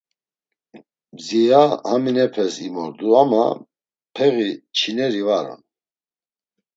Ziya 1.25 1.63
haminepes 1.89 2.53
imordu 2.67 3.07
ama 3.21 3.43
peği 4.15 4.47
çineri 4.77 5.21
var 5.27 5.45
on. 5.53 5.61